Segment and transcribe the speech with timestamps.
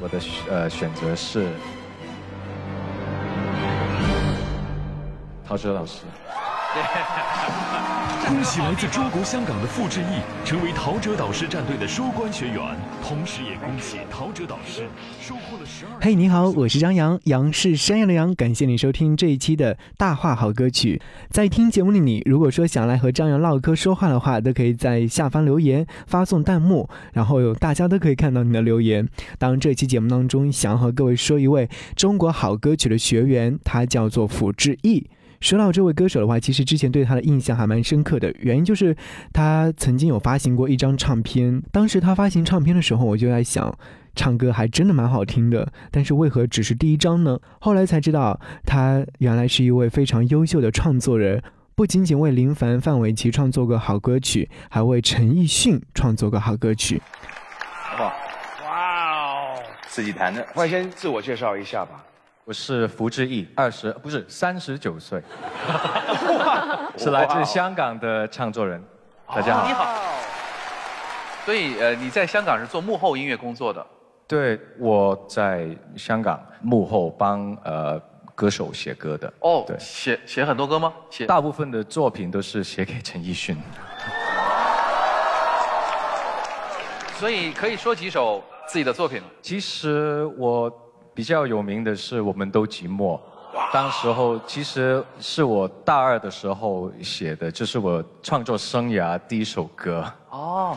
[0.00, 0.18] 我的
[0.50, 1.48] 呃选择是
[5.46, 6.02] 陶喆老师。
[8.26, 12.56] 恭喜来自中国香港的傅志毅成为陶喆导师战队的收官学员，
[13.06, 14.88] 同时也恭喜陶喆导师
[15.20, 15.92] 收获了十二。
[16.00, 21.00] 嘿，你好，我是张扬，杨是山羊的羊，感谢你收听这一期的大话好歌曲。
[21.30, 29.06] 在听节目的你，如果说想来和张扬唠嗑说话的话，都可以在下方留言发送弹幕，然后大家都可以看到你的留言。
[29.38, 35.06] 当这期节目当中想要和各位说一位中国好歌曲的学员，他叫做傅志毅。
[35.44, 38.96] 说到这位歌手的话，其实之前对他的印象还蛮深刻的，原因就是
[39.30, 41.62] 他曾经有发行过一张唱片。
[41.70, 43.76] 当时他发行唱片的时候，我就在想，
[44.16, 45.70] 唱歌还真的蛮好听的。
[45.90, 47.38] 但是为何只是第一张呢？
[47.60, 51.42] 后来才知道，他原来是一位非常优秀的创作人，
[51.74, 57.02] 不仅仅为林凡、范玮琪创作过好歌曲，还为陈奕迅创作过好歌曲。
[57.98, 58.10] 哇
[58.64, 59.62] 哇哦！
[59.88, 62.02] 自己弹的，快先自我介绍一下吧。
[62.46, 65.18] 我是福志毅，二十不是三十九岁，
[66.98, 68.82] 是来自香港的唱作人。
[69.26, 69.94] 大家好，你好。
[71.46, 73.86] 所以呃，你在香港是做幕后音乐工作的？
[74.28, 77.98] 对，我在香港幕后帮呃
[78.34, 79.32] 歌手写歌的。
[79.40, 80.92] 哦，对，写写很多歌吗？
[81.08, 83.56] 写大部分的作品都是写给陈奕迅。
[87.14, 89.28] 所以可以说几首自己的作品吗？
[89.40, 90.70] 其实我。
[91.14, 93.16] 比较有名的是《我们都寂寞》，
[93.72, 100.04] 当时候其实是我大二的时候写的，这是我创作生涯第一首歌。
[100.30, 100.76] 哦，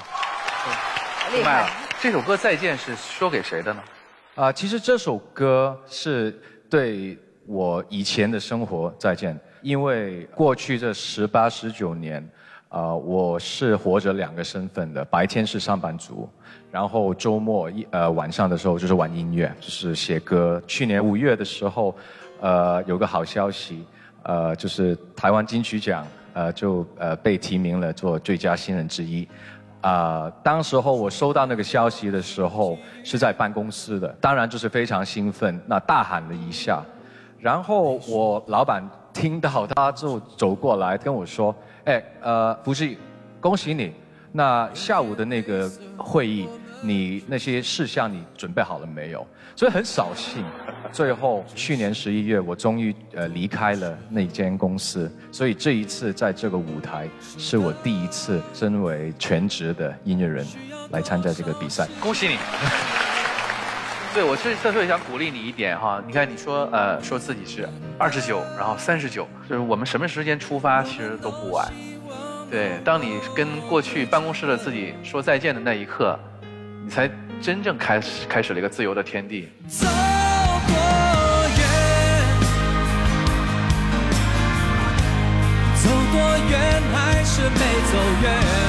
[1.31, 1.69] 厉害了！
[1.99, 3.83] 这首歌《再见》是说给谁的呢？
[4.35, 12.23] 啊，其实这首歌是对我以前的生活再见，因为过去这十八十九年，
[12.69, 16.27] 啊，我是活着两个身份的，白天是上班族。
[16.69, 20.61] 然后周末一呃晚上的时候就是玩音乐，就是写歌。
[20.67, 21.95] 去年五月的时候，
[22.41, 23.85] 呃有个好消息，
[24.23, 29.27] 呃就是台湾金曲奖呃就呃被提名了做最佳新人之一。
[29.79, 36.83] 啊，当时候我收到那个消息的时候是在办公室的，当然就是非常兴奋，那大喊了一下。
[37.39, 38.83] 然后我老板
[39.17, 41.53] 听到他就走过来跟我说
[41.85, 42.95] ：“哎呃，不是，
[43.39, 43.91] 恭喜你。”
[44.31, 45.67] 那下午的那个
[45.97, 46.47] 会议，
[46.83, 49.25] 你那些事项你准备好了没有？
[49.55, 50.45] 所以很扫兴。
[50.91, 55.11] 最后去年十一月，我终于呃离开了那间公司。
[55.31, 60.45] 所以这一次在这个舞台，是我第一次身为全职的音乐人
[60.91, 61.87] 来参加这个比赛。
[61.99, 62.35] 恭喜你！
[64.17, 66.01] 对，我是特别想鼓励你一点哈。
[66.07, 67.69] 你看，你说呃说自己是
[67.99, 71.71] 二十九，然后三十九，就是我们什么时间出发，其实都不晚。
[72.49, 76.19] 对，当你跟过去办公室的自己说再见的那一刻，
[76.83, 77.07] 你才
[77.39, 79.49] 真正开始开始了一个自由的天地。
[79.67, 80.73] 走多
[81.59, 81.61] 远，
[85.75, 87.59] 走多远还是没
[87.91, 88.66] 走远。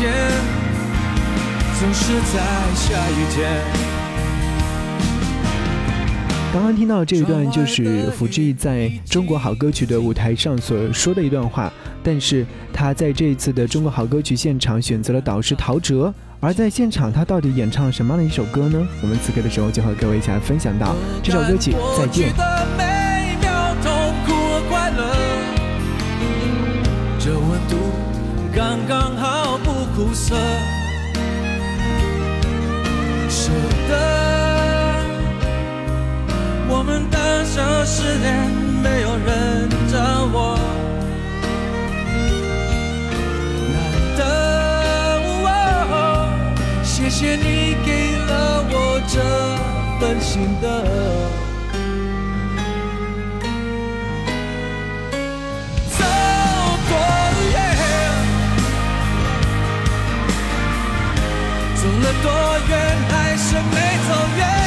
[0.00, 0.10] 见。
[1.78, 2.40] 总是在
[2.74, 3.62] 下雨天。
[6.52, 11.72] 刚刚听到这一段，就是福志毅在中国好歌曲的舞台上所说的一段话。
[12.02, 18.78] 但是他在这一次的中国好歌曲现场选择了导师陶喆，而在现场他到底演唱了什么样的一首歌呢？
[19.02, 22.32] 我们此刻的时候就和各位一起来分享到这首歌曲《再见》。
[27.18, 27.76] 这温度
[28.56, 29.39] 刚刚好，不
[30.00, 30.34] 苦涩。
[33.28, 33.52] 舍
[33.86, 33.92] 得，
[36.70, 38.50] 我们的手失恋，
[38.82, 40.58] 没有人掌握。
[43.74, 43.76] 难
[44.16, 44.20] 得，
[46.82, 48.74] 谢谢你给了我
[49.06, 49.20] 这
[50.00, 51.19] 份心得。
[62.22, 62.30] 多
[62.68, 62.78] 远
[63.08, 63.76] 还是没
[64.08, 64.59] 走远？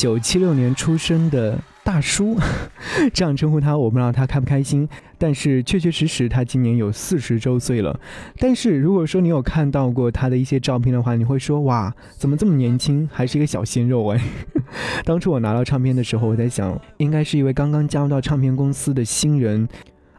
[0.00, 2.34] 九七六年出生的大叔，
[3.12, 4.88] 这样称呼他，我不知道他开不开心。
[5.18, 8.00] 但是确确实实，他今年有四十周岁了。
[8.38, 14.18] 但是如果说你有看到过他的一些照片的话，你会说哇，怎么这么年轻，还是一个小鲜肉哎。
[15.04, 19.68] 当初我拿到唱片的时候，我在想，应该是一位刚刚加入到唱片公司的新人，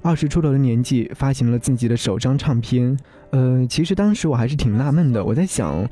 [0.03, 2.95] 二十出头的年纪，发行了自己的首张唱片。
[3.31, 5.89] 呃，其实当时我还是挺纳闷的，我在想。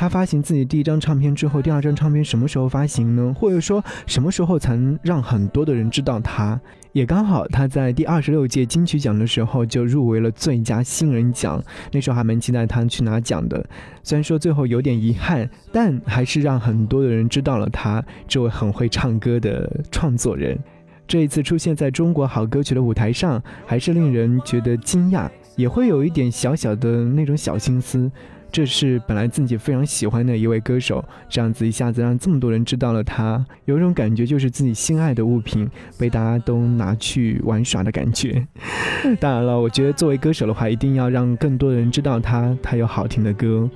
[0.00, 3.34] 他发行自己第一张唱片之后，第二张唱片什么时候发行呢？
[3.38, 6.58] 或者说什么时候才能让很多的人知道他？
[6.92, 11.62] 也刚好他在第二十六届金曲奖的时候就入围了最佳新人奖，
[11.92, 13.62] 那时候还蛮期待他去拿奖的。
[14.02, 20.58] 虽然说最后有点遗憾，但还是让很多的人知道了他这位很会唱歌的创作人。
[21.06, 28.10] 这一次出现在中国好歌曲的舞台上，还是令人觉得惊讶，也会有一点小小的那种小心思。
[28.52, 35.68] 这是本来自己非常喜欢的一位歌手，这样子一下子让这么多人知道了他，有一种感觉就是自己心爱的物品
[35.98, 38.46] 被大家都拿去玩耍的感觉。
[39.20, 43.70] 当然了，我觉得作为歌手的话，一定要让更多的人知道他，他有好听的歌。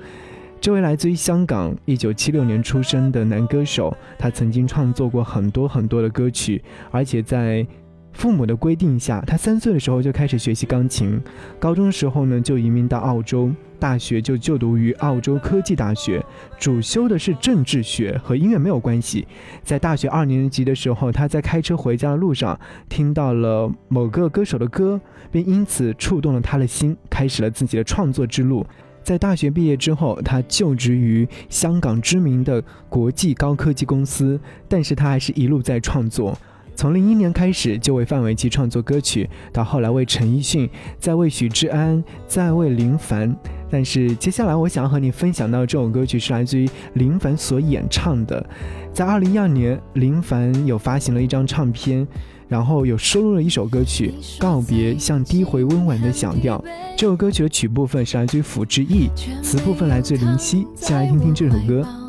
[0.60, 7.66] 这位来自于香港，一九七六年出生的男歌手，他曾经创作过很多很多的歌曲，而且在。
[8.14, 11.20] 父母的规定下，他三岁的时候就开始学习钢琴，
[11.58, 16.24] 高中时候呢就移民到澳洲，大学就就读于澳洲科技大学，
[16.58, 19.26] 主修的是政治学，和音乐没有关系。
[19.62, 22.58] 在大学二年级的时候，他在开车回家的路上
[22.88, 24.98] 听到了某个歌手的歌，
[25.30, 28.64] 并因此触动了他的心，开始了自己的创作之路。
[29.02, 36.38] 在大学毕业之后，他就职于香港知名的国际高科技公司，但是他还是一路在创作。
[36.76, 40.68] 从零一年开始就为范玮琪创作歌曲，到后来为陈奕迅，
[40.98, 43.34] 再为许志安，再为林凡。
[43.70, 48.44] 但是接下来我想要和你分享到这首歌曲是来自于林凡所演唱的。
[48.92, 52.06] 在二零一二年，林凡有发行了一张唱片，
[52.46, 56.58] 然后有收录了一首歌曲《告别像低回温婉的小调》。
[56.96, 59.08] 这首歌曲的曲部分是来自于傅志毅，
[59.42, 60.66] 词部分来自林夕。
[60.76, 62.03] 先来听听这首歌。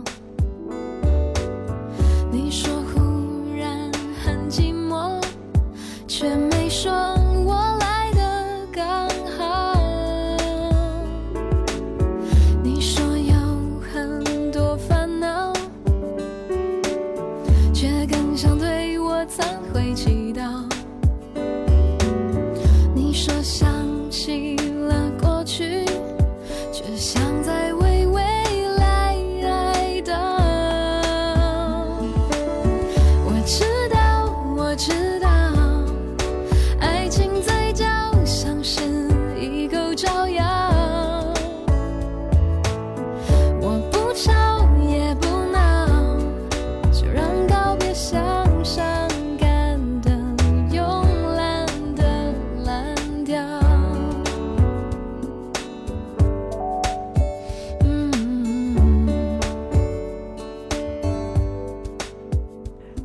[23.25, 23.74] 说想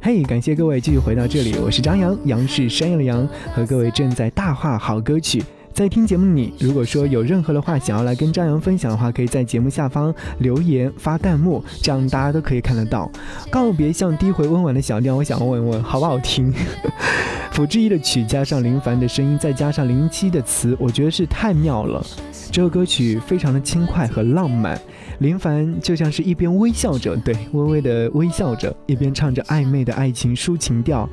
[0.02, 5.44] 嘿，感谢各位继续回到这里，我是张扬，杨是山羊的羊，和各位正在大话好歌曲。
[5.74, 13.10] 在听节目你，如果说有任何的话想要来跟张扬分享的话，可以在节目下方留言发弹幕，这样大家都可以看得到。
[13.50, 16.50] 告别像低回温婉的小调，我想问一问好不好听？
[17.52, 22.02] 傅志毅的曲加上林凡的声音，再加上林七的词，我觉得是太妙了。
[22.50, 24.80] 这首歌曲非常的轻快和浪漫。
[25.20, 31.06] 林凡就像是一边微笑着，对，微微的微笑着，一边唱着暧昧的爱情抒情调。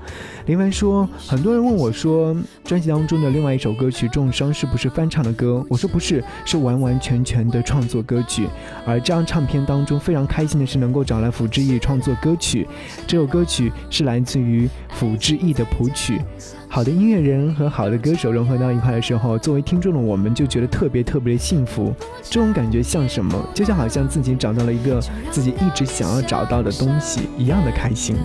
[0.46, 2.34] 林凡说：“很多人问我说，
[2.64, 5.62] 专辑当中的另外一首歌曲《重伤》是不是翻唱的歌？
[5.70, 8.48] 我说不是，是完完全全的创作歌曲。
[8.86, 12.66] 而这张唱片当中非常开心的是能够找来傅志毅创作歌曲，
[13.06, 16.22] 这首歌曲是来自于傅志毅的谱曲。”
[16.70, 21.94] 好的音乐人和好的歌手融合到一块的时候，作为听众的我们就觉得特别特别的幸福。
[22.22, 23.50] 这种感觉像什么？
[23.54, 28.16] 就像好像自己找到了一个自己一直想要找到的东西一样的开心。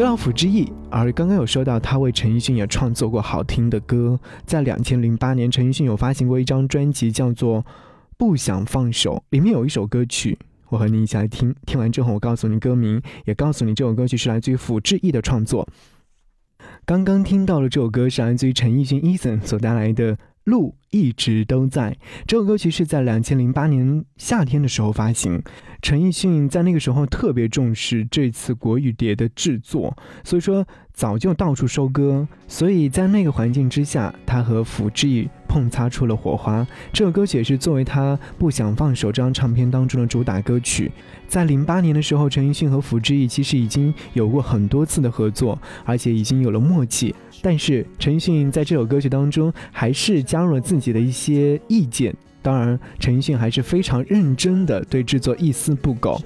[0.00, 4.18] 说到福之翼，而刚刚有说到他为陈奕迅也创作过好听的歌。
[4.46, 7.62] 在两千零八年，陈奕迅有发行过一张专辑，叫做
[8.16, 10.38] 《不想放手》，里面有一首歌曲，
[10.70, 11.54] 我和你一起来听。
[11.66, 15.68] 听完之后，我告诉你歌名，也告诉你这首歌曲是来自于福之翼的创作。
[16.86, 20.16] 刚刚听到的这首歌是来自于陈奕迅 Eason 所带来的。
[20.44, 21.96] 路一直都在。
[22.26, 25.42] 这首歌曲是在两千零八年夏天的时候发行。
[25.82, 32.28] 陈奕迅在那个时候特别重视这次国语碟的制作，所以说早就到处收割。
[32.46, 36.66] 所以在那个环境之下，他和福志毅碰擦出了火花。
[36.92, 40.92] 这首歌曲也是作为他《不想放手》这张唱片当中的主打歌曲。
[41.26, 47.14] 在零八年的时候，陈奕迅和福志毅其实已经有过很多次的合作，而且已经有了默契。
[47.40, 52.14] 但是陈奕迅在这首歌曲当中还是加入了自己的一些意见。
[52.42, 56.18] 当然，陈奕迅还是非常认真的对制作一丝不苟，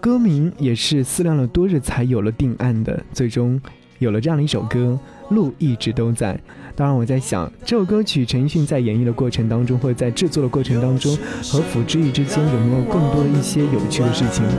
[0.00, 3.60] 歌名也是思量了多日才有了定案的，最终
[3.98, 4.96] 有了这样的一首歌，
[5.30, 6.38] 路一直都在。
[6.76, 14.50] 当然，我在想这首歌曲陈奕迅在演绎的过程当中，或者在制作的过程当中，和福之翼之间有没有更多的一些有趣的事情呢？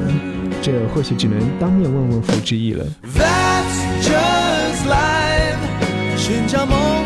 [0.61, 2.85] 这或许只能当面问问福之翼了。
[6.17, 6.96] 寻找梦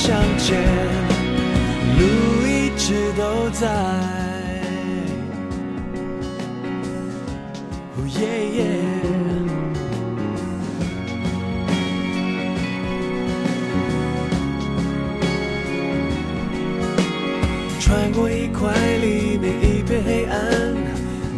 [0.00, 0.56] 向前，
[1.98, 3.66] 路一直都在。
[7.96, 8.62] Oh yeah yeah。
[17.80, 20.76] 穿过一块黎明，一片黑暗，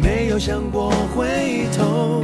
[0.03, 2.23] 没有想过回头。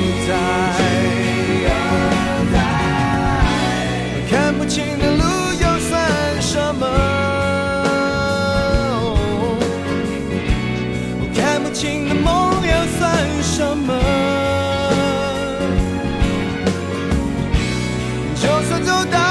[18.71, 19.30] 就走到。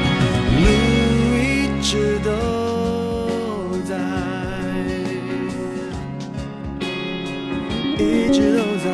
[8.31, 8.89] 一直都在。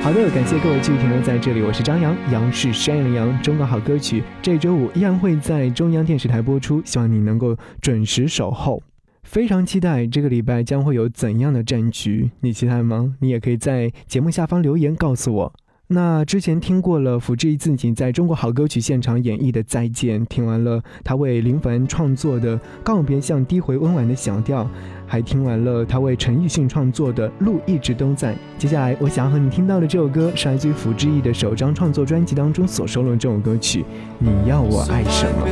[0.00, 8.82] 好的，感谢各位继续停留在这里，我是张扬，杨是山羊的羊，中国好歌曲，这周五依然会在中央电视台播出，希望你能够准时守候。
[9.22, 13.16] 非常期待这个礼拜将会有怎样的战局，你期待吗？
[13.20, 15.52] 你也可以在节目下方留言告诉我。
[15.94, 24.68] 那之前听过了福志毅自己在中国好歌曲现场演绎的《再见》，听完了他为林凡创作的《告别》，像低回温婉的小调，
[25.06, 28.34] 还听完了他为陈奕迅创作的《路一直都在》。
[28.58, 33.82] 接下来我想和你听到的这首歌是来自于福志毅的首张创作专辑当中所收录的这首歌曲
[34.18, 35.46] 《你要我爱什么》。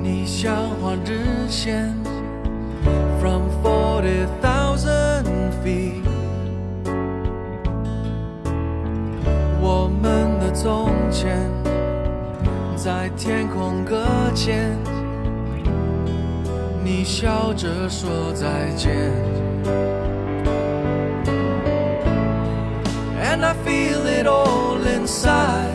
[0.00, 0.54] 你像
[3.20, 4.53] ，from forty thousand。
[13.24, 14.04] 天空搁
[14.34, 14.76] 浅，
[16.84, 18.92] 你笑着说再见。
[23.18, 25.73] And I feel it all inside.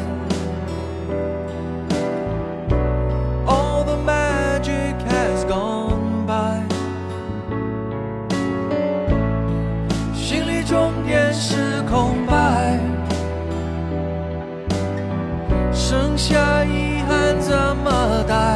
[17.39, 18.48] 怎么打？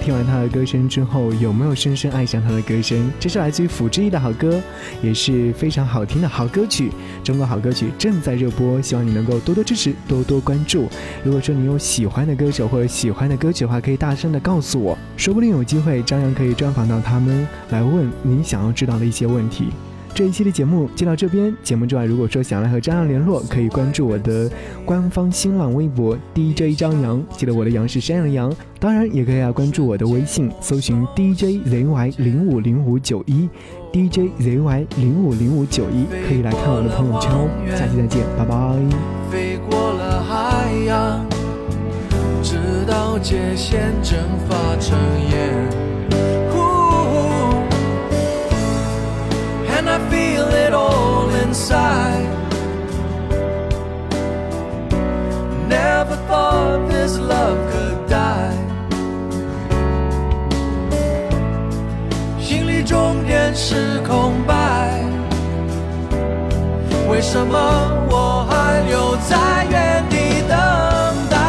[0.00, 3.10] 听完他的歌声之后，有没有深深爱上他的歌声？
[3.20, 4.60] 这是来自于辅之一的好歌，
[5.02, 6.90] 也是非常好听的好歌曲。
[7.22, 10.88] 中国好歌曲正在热播，希望你能够多多支持，多多关注。
[11.22, 19.68] 如果说你有喜欢的歌手或者喜欢的歌曲的话，可以大声的告诉我，说不定有机会张扬可以专访到他们，来问你想要知道的一些问题。
[20.14, 21.54] 这一期的节目就到这边。
[21.62, 24.50] 节目之外，如果说想来和张扬联络，可以关注我的
[24.84, 28.52] 官方新浪微博 DJ 张扬，记得我的杨是山羊的羊。
[28.78, 33.48] 当然，也可以啊关注我的微信，搜寻 DJZY 零五零五九一
[33.92, 37.48] ，DJZY 零五零五九一，可以来看我的朋友圈哦。
[37.70, 38.56] 下期再见，拜拜。
[39.30, 41.24] 飞过了海洋，
[42.42, 44.18] 直到界限蒸
[44.48, 44.98] 发成
[45.30, 45.89] 烟。
[51.60, 52.26] All inside.
[55.68, 58.56] Never thought this love could die.
[62.40, 65.04] 心里终点是空白。
[67.08, 67.58] 为什么
[68.10, 70.56] 我还留在原地等
[71.28, 71.40] 待？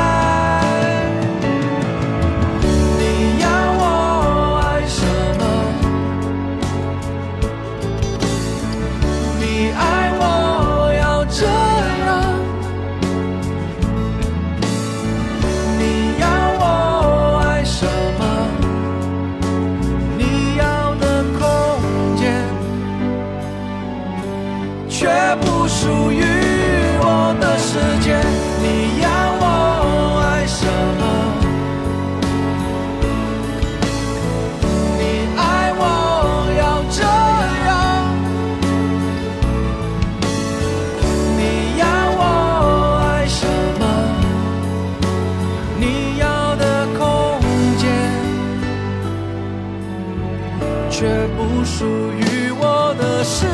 [51.01, 53.47] 却不属于我的世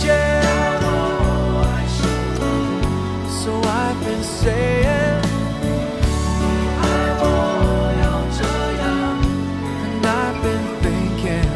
[0.00, 0.10] 界
[3.28, 5.22] so i've been saying
[6.40, 6.44] 你
[6.80, 6.84] 爱
[7.20, 7.24] 我
[8.02, 8.04] 要
[8.36, 8.42] 这
[8.82, 8.82] 样
[10.02, 11.54] i've been thinking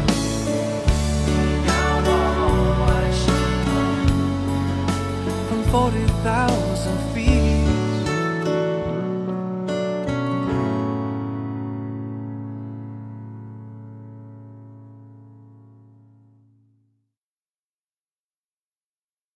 [1.25, 1.29] 你
[1.67, 1.69] 要
[2.05, 2.09] 我
[2.87, 2.89] 爱
[5.69, 6.66] forget about